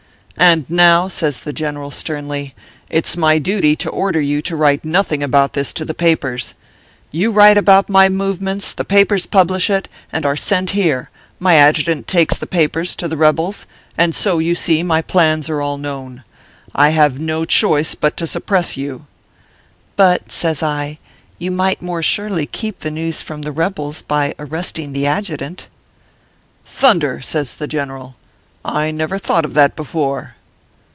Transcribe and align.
And 0.37 0.67
now," 0.69 1.07
says 1.07 1.41
the 1.41 1.53
General, 1.53 1.91
sternly," 1.91 2.55
it 2.89 3.05
s 3.05 3.15
my 3.15 3.37
duty 3.37 3.75
to 3.75 3.89
order 3.91 4.19
you 4.19 4.41
to 4.43 4.55
write 4.55 4.83
nothing 4.83 5.21
about 5.21 5.53
this 5.53 5.71
to 5.73 5.85
the 5.85 5.93
papers. 5.93 6.55
You 7.11 7.31
write 7.31 7.57
about 7.59 7.89
my 7.89 8.09
movements; 8.09 8.73
the 8.73 8.85
papers 8.85 9.27
publish 9.27 9.69
it, 9.69 9.87
and 10.11 10.25
are 10.25 10.37
sent 10.37 10.71
here; 10.71 11.11
my 11.37 11.55
adjutant 11.57 12.07
takes 12.07 12.37
the 12.37 12.47
papers 12.47 12.95
to 12.95 13.07
the 13.07 13.17
reb 13.17 13.39
els; 13.39 13.67
and 13.97 14.15
so, 14.15 14.39
you 14.39 14.55
see, 14.55 14.81
my 14.81 15.01
plans 15.03 15.47
are 15.47 15.61
all 15.61 15.77
known. 15.77 16.23
I 16.73 16.89
have 16.89 17.19
no 17.19 17.45
choice 17.45 17.93
but 17.93 18.17
to 18.17 18.25
suppress 18.25 18.75
you." 18.75 19.05
"But," 19.95 20.31
says 20.31 20.63
I, 20.63 20.97
"you 21.37 21.51
might 21.51 21.83
more 21.83 22.01
surely 22.01 22.47
keep 22.47 22.79
the 22.79 22.89
news 22.91 23.21
from 23.21 23.43
the 23.43 23.51
rebels 23.51 24.01
by 24.01 24.33
arresting 24.39 24.93
the 24.93 25.05
adjutant."" 25.05 25.67
Thunder!" 26.65 27.21
says 27.21 27.53
the 27.53 27.67
general," 27.67 28.15
I 28.81 28.91
never 28.91 29.17
thought 29.17 29.43
of 29.43 29.55
that 29.55 29.75
before." 29.75 30.35